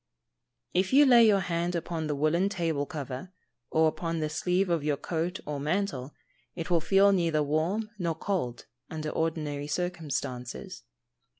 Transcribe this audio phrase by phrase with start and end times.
[0.73, 3.31] If you lay your hand upon the woollen table cover,
[3.69, 6.15] or upon the sleeve of your coat or mantle,
[6.55, 10.81] it will feel neither warm nor cold, under ordinary circumstances.